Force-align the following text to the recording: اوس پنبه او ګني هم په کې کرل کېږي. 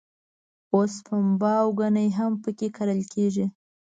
اوس 0.75 0.93
پنبه 1.05 1.51
او 1.63 1.69
ګني 1.79 2.07
هم 2.17 2.33
په 2.43 2.49
کې 2.57 2.67
کرل 2.77 3.01
کېږي. 3.13 3.45